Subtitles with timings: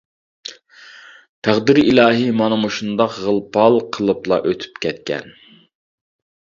[1.47, 5.33] تەقدىر ئىلاھى مانا مۇشۇنداق غىل-پال قىلىپلا ئۆتۈپ كەتكەن.